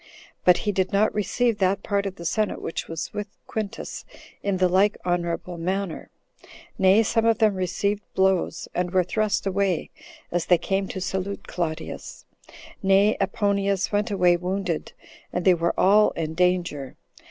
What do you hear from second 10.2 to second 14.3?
as they came to salute Claudius; nay, Aponius went